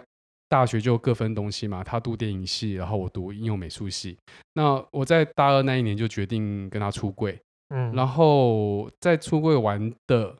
[0.48, 4.18] 大学就各分东西嘛，他读电影系，然后我读应用美术系。
[4.54, 10.36] 那我在大二那一年就决定跟他出柜，嗯，然后在出柜完的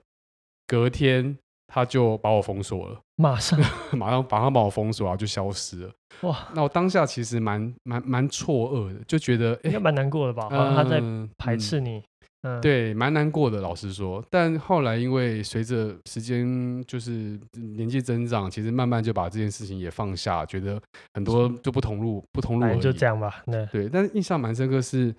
[0.66, 1.38] 隔天，
[1.72, 3.58] 他就把我封锁了，马上
[3.96, 5.90] 马上马上把我封锁，然后就消失了。
[6.22, 10.48] 哇，那我当下其实蛮蛮蛮错愕的，就觉得哎，应该蛮难过的吧？
[10.50, 11.98] 好像他在嗯排斥你，
[12.42, 14.22] 嗯嗯，对，蛮难过的，老实说。
[14.30, 20.80] 但后来因为随着时间就是年纪增长，其实慢慢就把这件事情也放下，觉得
[21.14, 22.80] 很多就不同路，不同路而已。
[22.80, 23.42] 就这样吧。
[23.46, 25.14] 对，对，但是印象蛮深刻是，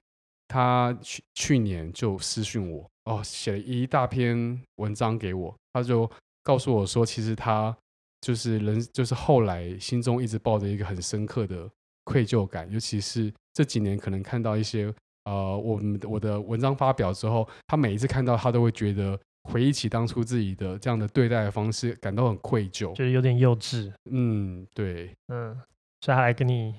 [0.47, 6.09] 他去去年就私讯我，哦，写了一大篇文章给我，他就
[6.43, 7.75] 告诉我说，其实他
[8.21, 11.69] 就是人，就是后来心中一直抱着一个很深刻的
[12.03, 14.93] 愧疚感，尤其是这几年可能看到一些
[15.25, 23.91] 呃，我们我的文章发表之后，他每一次看到他都会觉得回忆起当初自己的这样的对待的方式，感到很愧疚，就是有点幼稚。
[24.09, 25.55] 嗯，对，嗯，
[26.01, 26.75] 所以他来跟你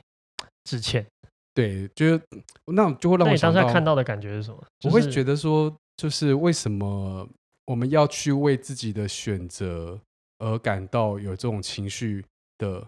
[0.64, 1.06] 致歉。
[1.54, 2.20] 对，就是
[2.66, 4.64] 那就会让我想到你当下看到的感觉是什么？
[4.84, 7.28] 我会觉得说，就是为什么
[7.66, 10.00] 我们要去为自己的选择
[10.38, 12.24] 而感到有这种情绪
[12.58, 12.86] 的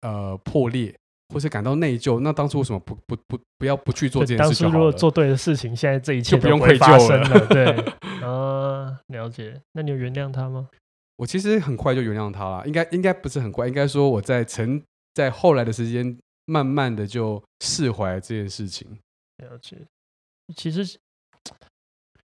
[0.00, 0.94] 呃破裂，
[1.32, 2.20] 或是感到内疚？
[2.20, 4.64] 那当初为什么不不不不要不去做这件事情？
[4.64, 7.18] 当初如果做对的事情，现在这一切就不用会愧疚了。
[7.28, 7.46] 了。
[7.46, 7.66] 对，
[8.26, 9.60] 啊，了解。
[9.72, 10.68] 那你有原谅他吗？
[11.16, 14.82] 我其实很快就原谅他了，应该应该不是很快，应该说我在成
[15.14, 18.98] 在后来的时间，慢慢的就释怀这件事情。
[19.38, 19.78] 了解，
[20.54, 20.98] 其实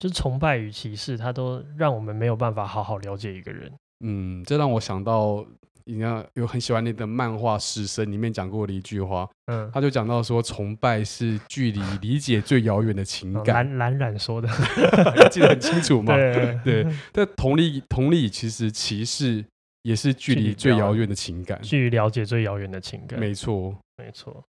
[0.01, 3.71] 就是崇拜与歧视，它都让我们没有办法好好了解一个人。
[4.03, 5.45] 嗯，这让我想到，
[5.85, 13.53] 你看有很喜欢你的漫画《死神》里面讲过的一句话，嗯，他就讲到说，崇拜是距离理解最遥远的情感。
[13.53, 14.49] 蓝蓝染说的，
[15.29, 16.15] 记得很清楚 嘛？
[16.15, 16.95] 对对。
[17.11, 19.45] 但同理，同理，其实歧视
[19.83, 23.19] 也是距离最遥远的情感，距离了解最遥远的情感。
[23.19, 24.43] 没错，没错。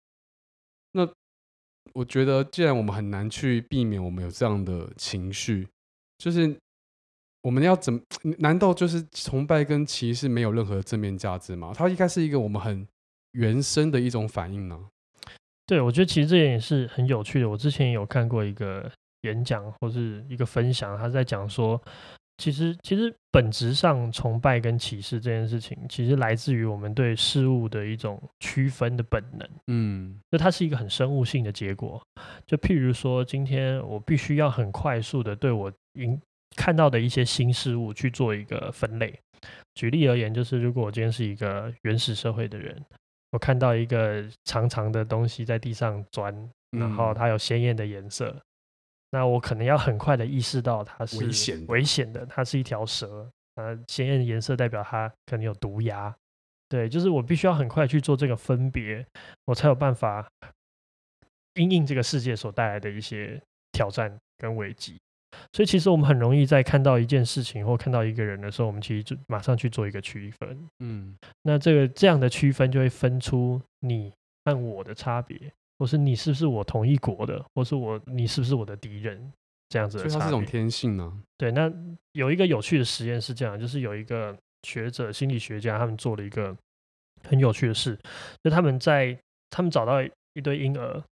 [0.92, 1.06] 那
[1.94, 5.68] 我觉得，既然我们很难去避免我们有这样的情绪，
[6.18, 6.57] 就是。
[7.44, 8.00] 我们要怎么？
[8.38, 11.72] 难道就是崇拜跟歧视没有任何正面价值吗？
[11.74, 12.87] 它应该是一个我们很
[13.33, 14.78] 原生的一种反应呢。
[15.66, 17.48] 对，我觉得其实这点也是很有趣的。
[17.48, 18.88] 我之前有看过一个
[19.22, 21.83] 演讲或是一个分享，他在讲说，
[22.38, 29.49] 其实其实本质上崇拜跟歧视这件事情，其实来自于我们对事物的一种区分的本能。
[29.66, 32.03] 嗯，就它是一个很生物性的结果。
[32.47, 36.21] 就譬如说，今天我必须要很快速的对我赢。
[36.55, 39.18] 看到的一些新事物去做一个分类。
[39.75, 42.77] 举例而言，就是如果我今天是一个原始社会的人，
[43.31, 48.42] 我看到一个长长的东西在地上钻，然后它有鲜艳的颜色，嗯、
[49.12, 53.31] 那我可能要很快的意识到它是危险危险的，它是一条蛇。
[53.55, 56.12] 呃，鲜艳的颜色代表它可能有毒牙。
[56.70, 59.07] 对，就是我必须要很快去做这个分别，
[59.44, 60.27] 我才有办法
[61.55, 63.38] 因应这个世界所带来的一些
[63.72, 64.98] 挑战跟危机。
[65.53, 70.68] 所以，其实我们很容易在看到一件事情或看到一个人的时候，我们其实就马上去做一个区分。
[70.79, 74.11] 嗯，那这个这样的区分就会分出你
[74.46, 75.38] 和我的差别，
[75.83, 79.33] 或是你是不是我同一国的，或是我你是不是我的敌人，
[79.68, 80.09] 这样子的。
[80.09, 81.12] 所以它是种天性呢？
[81.37, 81.51] 对。
[81.51, 81.68] 那
[82.12, 86.57] 有一个有趣的实验是这样，就是有一个学者心理学家，他们做了一个
[87.29, 87.99] 很有趣的事，
[88.45, 89.18] 就他们在
[89.51, 90.01] 他们找到
[90.35, 91.03] 一堆婴儿。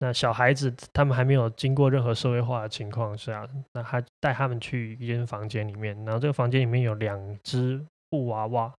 [0.00, 8.70] 那小孩子他们还没有经过任何社会化的情况下，那他带他们去一间房间里面，然后这个房间里面有两只布娃娃，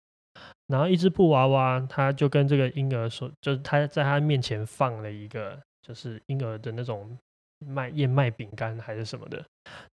[0.67, 7.17] 然后一只布娃娃，他就跟这个婴儿说，就是他在他面前放了一个，就是婴儿的那种
[7.65, 9.43] 麦燕麦饼干还是什么的，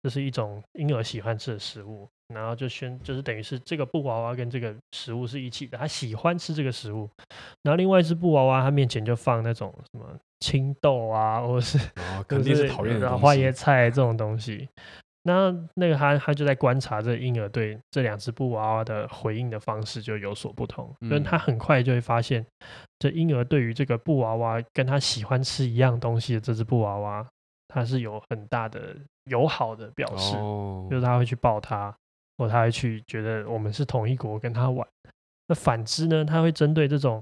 [0.04, 2.08] 这是一种婴儿喜欢吃的食物。
[2.34, 7.10] 然后就宣，就是等于是这个布娃娃跟这个食物是一起的，他喜欢吃这个食物。
[7.64, 10.06] 然后另外一只布娃娃，他面前就放那种什么
[10.42, 14.68] 青豆啊，或者是、哦、肯定是讨厌的花椰菜这种东西。
[15.28, 22.44] 那那个他他就在观察这个婴儿对这两只布娃娃的回应的方式就有所不同，因为他很快就会发现，
[22.98, 27.28] 这婴儿对于这个布娃娃跟他喜欢吃一样东西的这只布娃娃，
[27.68, 31.94] 他是有很大的友好的表示，哦、就是他会去抱他。
[32.40, 34.88] 或他会去觉得我们是同一国，跟他玩。
[35.48, 36.24] 那反之呢？
[36.24, 37.20] 他会针对这种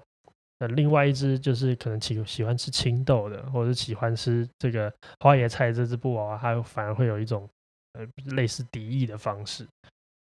[0.60, 4.92] 呃，另外一只就是可能喜喜欢吃青豆的，或者是喜欢吃这个
[5.22, 7.48] 花椰菜这只布娃娃，他反而会有一种
[7.96, 9.68] 呃类似敌意的方式。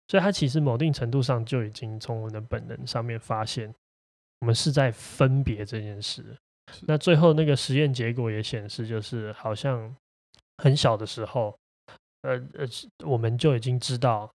[0.07, 3.73] 所以，他其实某定程度上就已经从我们的本能上面发现，
[4.39, 6.23] 我们是在分别这件事。
[6.87, 9.95] 那最后那个实验结果也显示，就是好像
[10.57, 11.57] 很小的时候，
[12.21, 12.67] 呃呃，
[13.05, 14.31] 我们就已经知道。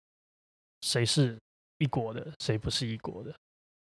[0.81, 1.35] 谁是
[1.79, 3.35] 一国的，谁不是一国的？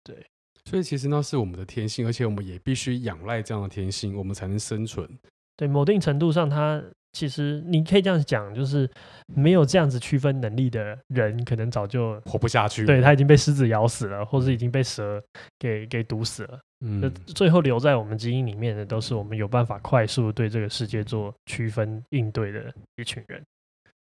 [0.03, 0.26] 对，
[0.64, 5.09] 所以其实那是我们的天性，而且我们也必须仰赖这样的天性，我们才能生存。
[5.57, 8.88] 对，某定程度上，他其实你可以这样讲，就是
[9.27, 12.85] 没有这样子区分能力的人，可能早就活不下去。
[12.85, 15.23] 对，他已经被狮子咬死了，或者已经被蛇
[15.59, 16.61] 给给毒死了。
[16.81, 23.42] 嗯，最后留在我们基因里面的，都是我们有办法快速对这个世界做区分应对的一群人。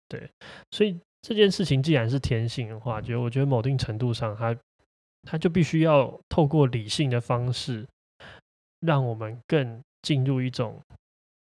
[0.08, 0.28] 对，
[0.70, 0.98] 所以。
[1.22, 4.60] 这件事情既然是天性的话，就我觉得某定程度上它，它
[5.24, 7.84] 它就必须要透过理性的方式，
[8.78, 10.80] 让我们更进入一种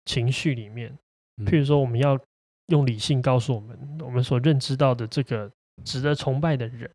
[0.06, 0.90] 情绪里面。
[1.38, 2.18] 譬如说，我们要
[2.68, 5.50] 用理性告诉我们，我们所认知到的这个
[5.84, 6.90] 值得崇拜的人，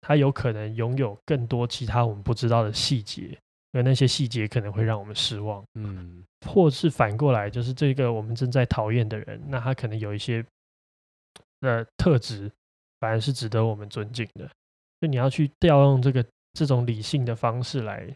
[0.00, 3.38] 他有可能拥有更多其他我们不知道的细节，
[3.72, 5.64] 而那些细节可能会让我们失望。
[5.74, 10.44] 嗯，或是反过来，就是这个我们正在讨厌的人，那他可能有一些。
[11.62, 12.52] 的特质
[13.00, 14.44] 反而是值得我们尊敬的，
[15.00, 18.14] 所以你要去调用这个这种理性的方式来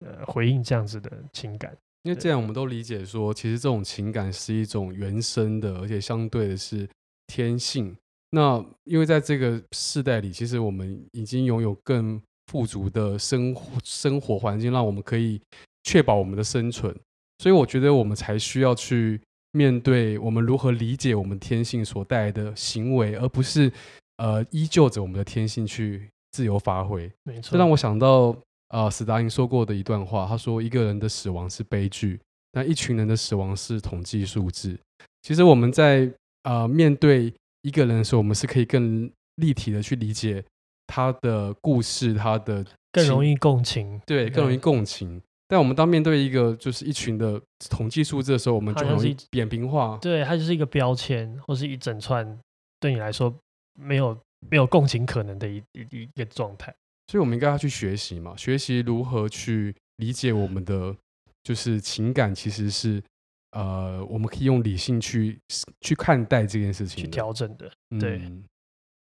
[0.00, 6.88] 呃回应这样子的情感，因为这样我们都理解说，其实这种情感是一种原生的，而且相对的是
[7.26, 7.96] 天性。
[8.30, 15.40] 那因为在这个世代里，其实我们已经拥有更富足的生活生活环境，让我们可以
[15.84, 16.94] 确保我们的生存，
[17.38, 19.20] 所以我觉得我们才需要去。
[19.54, 23.70] 面对我们如何理解我们天性所带来的行为，而不是
[24.16, 27.02] 呃依旧着我们的天性去自由发挥。
[27.24, 28.34] 没错，这让我想到
[28.72, 32.18] 呃史达林说过的一段话，他说一个人的死亡是悲剧，
[32.50, 34.76] 但一群人的死亡是统计数字。
[35.22, 36.10] 其实我们在
[36.42, 40.42] 呃面对一个人的时候，我们是可以更立体的去理解
[40.86, 45.22] 他的故事，他的更容易共情，对，更容易共情。
[45.46, 49.98] 但我们当面对一个就是一群的统计数字的时候，我们就容易扁平化。
[50.00, 52.38] 对，它就是一个标签，或是一整串
[52.80, 53.34] 对你来说
[53.78, 54.18] 没有
[54.50, 56.74] 没有共情可能的一一一个状态。
[57.12, 60.96] 所以，我们应该要去学习嘛，学习如何去理解我们的
[61.42, 63.02] 就是情感，其实是
[63.50, 65.38] 呃，我们可以用理性去
[65.82, 67.70] 去看待这件事情，去调整的。
[68.00, 68.42] 对，嗯、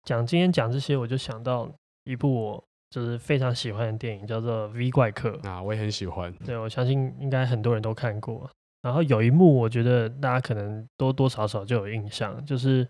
[0.02, 2.64] 讲今天讲这些，我就想到一部我。
[2.92, 6.34] 就是非常喜欢的电影，叫做《V 怪客》啊，我也很喜欢。
[6.44, 8.50] 对，我相信应该很多人都看过。
[8.82, 12.84] 然后有一幕，我觉得大家可能多多少少就有印象，就是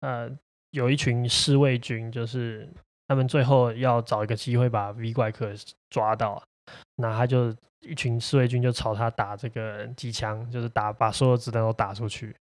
[0.00, 0.30] 呃，
[0.70, 2.66] 有一群侍卫军，就是
[3.08, 5.50] 他们最后要找一个机会把 V 怪客
[5.90, 6.42] 抓到，
[6.96, 12.34] 那他就一群侍卫军就朝他打这个机枪，就是打把所有子弹都打出去，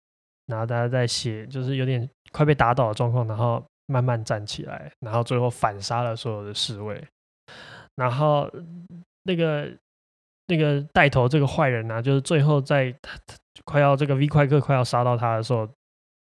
[0.47, 3.65] 然后大家在写，就是有点快被打倒的状况，然后。
[3.91, 7.05] 慢慢站起来，然后最后反杀了所有的侍卫。
[7.97, 8.49] 然后
[9.25, 9.69] 那个
[10.47, 12.95] 那个带头这个坏人呢、啊，就是最后在
[13.65, 15.69] 快要这个 V 怪客快要杀到他的时候，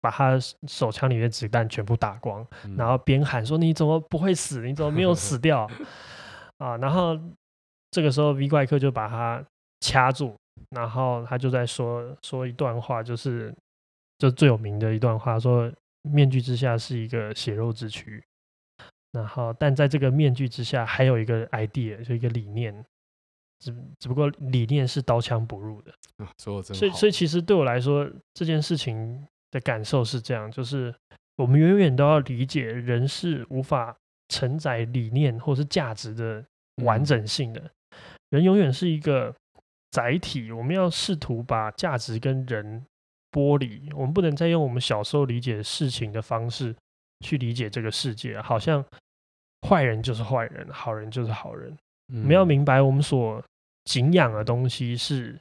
[0.02, 4.62] 把他手枪里面的子弹全部打光，嗯、然后边喊说：“你怎么不会死？
[4.62, 5.70] 你怎么没有死掉？”
[6.60, 7.20] 啊，然后
[7.92, 9.44] 这个时候 V 怪客就把他
[9.82, 10.36] 掐住，
[10.72, 13.54] 然后他就在说说一段话，就是
[14.18, 15.72] 就最有名的一段话说。
[16.04, 18.24] 面具之下是一个血肉之躯，
[19.12, 22.74] 然后但在这个面具之下还有一个 idea，就一个理念，
[23.60, 25.92] 只只不过理念是刀枪不入的。
[26.20, 26.80] 啊，说得真好。
[26.80, 30.94] 所以所以其实对我来说，这件事情的感受是这样，就是
[31.36, 33.96] 我们永远都要理解，人是无法
[34.30, 36.44] 承载理念或是价值的
[36.84, 37.70] 完整性的，嗯、
[38.30, 39.36] 人永远是一个
[39.92, 42.86] 载体，我们要试图把价值跟人。
[43.30, 46.74] 剥离，我们不能再用我们小时候理解事情的方式
[47.20, 48.84] 去理解这个世界，好像
[49.68, 51.70] 坏人就是坏人，好人就是好人。
[52.08, 53.44] 嗯、我们要明白，我们所
[53.84, 55.38] 敬仰的东西是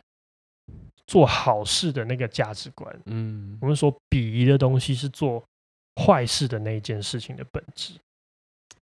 [1.06, 3.00] 做好事的那个价值观。
[3.06, 5.42] 嗯，我们所鄙夷的东西是做
[6.02, 7.94] 坏事的那一件事情的本质。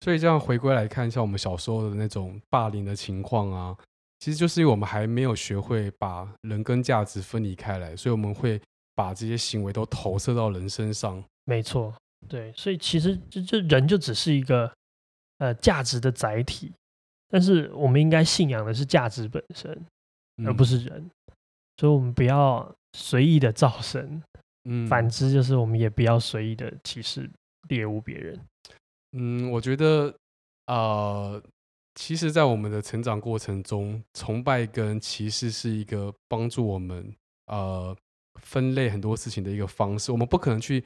[0.01, 3.77] 所以，这样回归来看，一下我们小时候的那种霸凌的情况啊，
[4.21, 8.61] 其实就是因为我们还没有学会把人跟价值分离开来，所以我们会。
[8.97, 11.93] 把这些行为都投射到人身上，没错，
[12.29, 14.73] 对，所以其实就就人就只是一个
[15.39, 16.73] 呃价值的载体，
[17.29, 19.85] 但是我们应该信仰的是价值本身，
[20.47, 21.11] 而不是人，嗯、
[21.77, 24.23] 所以我们不要随意的造神，
[24.69, 27.31] 嗯，反之就是我们也不要随意的歧视
[27.69, 28.41] 猎物别人，
[29.13, 30.15] 嗯，我觉得
[30.67, 31.43] 呃，
[31.95, 37.15] 其实，在我们的成长过程中，崇拜跟歧视是一个帮助我们
[37.47, 37.97] 呃。
[38.43, 40.85] 分类很多事情的一个方式，我们不可能去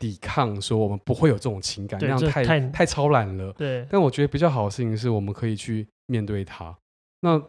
[0.00, 3.52] 抵抗，说我们不会有这种情感，对那样太太，太超然了。
[3.52, 6.76] 对，但我觉得比较好的事情是，我们可以去面对它。
[7.20, 7.42] 那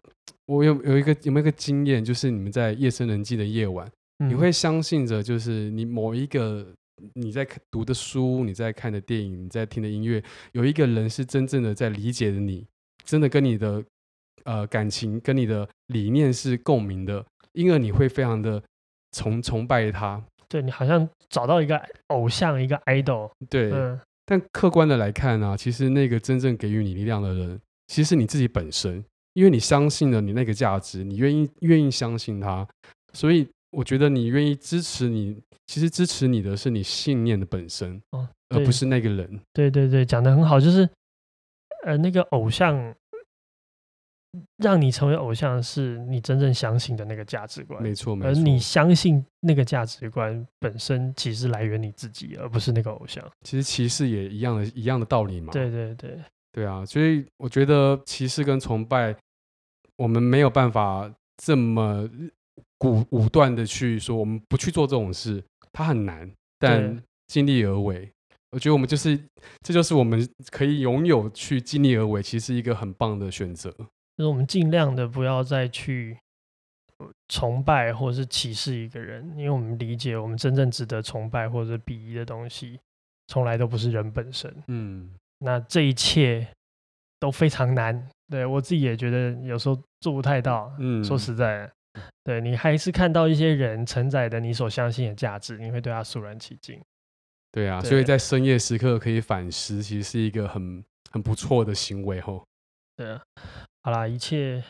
[0.46, 3.90] 我有有一个有没有一个经验，就是你们在夜深人静的夜晚，
[4.20, 6.66] 嗯、你会相信着，就是你某一个
[7.14, 12.66] 你在读的书、你在看的电影、你在听的音乐，有一个人是真正的在理解的你，
[13.06, 13.84] 真的跟你的
[14.44, 18.62] 呃感情、跟你的理念是共鸣的，因而你会非常的。
[19.12, 21.76] 崇崇拜他，对，你好像找到一个
[22.10, 23.28] 偶像，一个 idol。
[23.50, 29.04] 对，嗯、但客观的来看呢、啊，其实那个真正给予你力量的人，其实是你自己本身，
[29.40, 32.68] 因为你相信了你那个价值，你愿意愿意相信他，
[33.14, 39.40] 所以我觉得你愿意支持你，其实支持你的是你信念的本身，哦、而不是那个人。
[39.54, 40.90] 对对对，讲的很好，就是
[41.86, 42.94] 呃，那个偶像。
[44.58, 47.82] 让你成为偶像，是你真正相信的那个价值观。
[47.82, 48.30] 没错，没错。
[48.30, 53.28] 而你相信那个价值观本身，其实来源你自己，而不是那个偶像。
[53.42, 55.52] 其实歧视也一样的，一样的道理嘛。
[55.52, 56.20] 对对对，
[56.52, 56.86] 对啊。
[56.86, 59.16] 所以我觉得歧视跟崇拜，
[60.00, 62.10] 我们没有办法这么
[62.86, 65.44] 武武断的去说，我们不去做这种事，
[65.74, 68.10] 它很难，但尽力而为。
[68.52, 69.20] 我觉得我们就是，
[69.62, 73.70] 这就是我们可以拥有去尽力而为，其实是一个很棒的选择。
[74.16, 76.18] 就是我们尽量的不要再去
[77.28, 82.80] 崇拜或者是歧视一个人，因为我们理解，我们真正值得崇拜或者鄙夷的东西，
[83.28, 84.52] 从来都不是人本身。
[84.68, 86.48] 嗯，那这一切
[87.20, 88.10] 都非常难。
[88.30, 90.72] 对，我自己也觉得有时候做不太到。
[90.80, 91.70] 嗯，说实在，
[92.24, 96.80] 对，你还是看到一些人承载的你所相信的价值，你会对他肃然起敬。
[97.52, 102.46] 对啊，对，所以在深夜时刻可以反思，其实是一个很很不错的行为吼。
[102.96, 103.22] 对啊，
[103.82, 104.64] 好啦，一切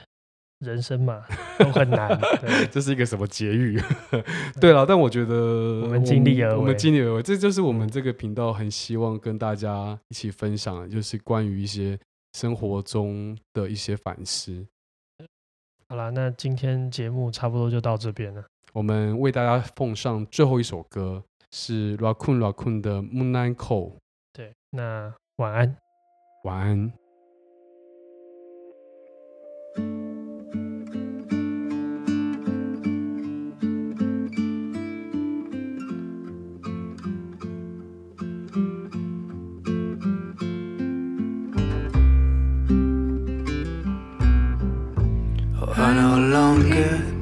[0.60, 1.26] 人生嘛
[1.58, 3.82] 都很难，对 这是一个什么结语？
[4.62, 12.00] 对了，但我觉得我们尽力而为，我们尽力而为，这就是我们这个频道很希望跟大家一起分享的，就是关于一些
[12.34, 14.68] 生活中的一些反思。
[15.88, 18.46] 好啦，那今天节目差不多就到这边了。
[18.74, 23.94] 我们为大家奉上最后一首歌，是 Raccoon Raccoon 的 Moonlight Call。
[24.32, 25.76] 对，那晚安，
[26.44, 26.94] 晚安。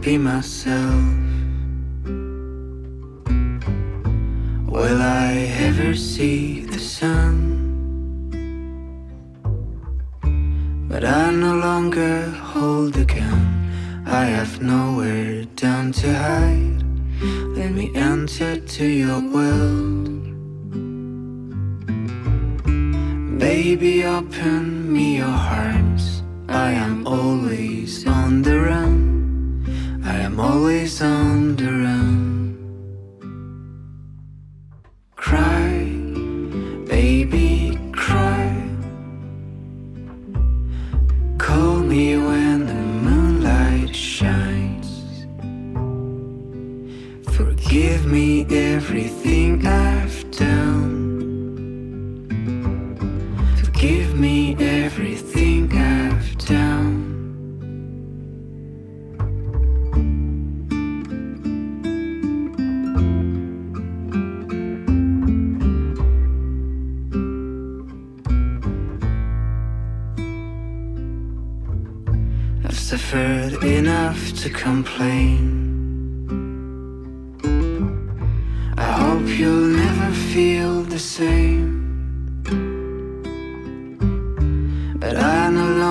[0.08, 1.04] Be myself.
[4.76, 5.32] Will I
[5.68, 7.36] ever see the sun?
[10.90, 13.42] But I no longer hold the gun.
[14.06, 16.84] I have nowhere down to hide.
[17.58, 20.24] Let me enter to your world.
[23.40, 25.87] Baby, open me your heart.
[26.58, 30.02] I am always on the run.
[30.04, 32.27] I am always on the run.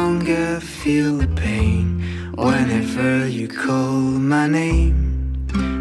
[0.07, 1.85] Longer feel the pain
[2.37, 3.99] whenever you call
[4.35, 4.97] my name.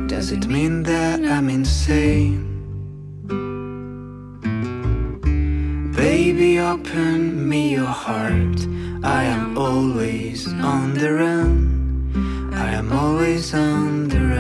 [0.08, 2.42] Does it mean that I'm insane?
[6.04, 8.60] Baby, open me your heart.
[9.04, 10.40] I am always
[10.76, 12.52] on the run.
[12.66, 14.35] I am always on the run.